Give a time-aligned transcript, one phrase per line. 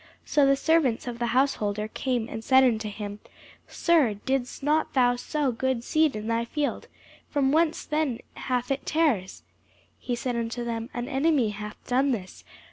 [0.25, 3.19] So the servants of the householder came and said unto him,
[3.67, 6.87] Sir, didst not thou sow good seed in thy field?
[7.29, 9.43] from whence then hath it tares?
[9.99, 12.43] He said unto them, An enemy hath done this.